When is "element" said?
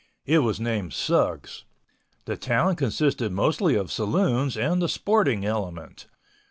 5.45-6.07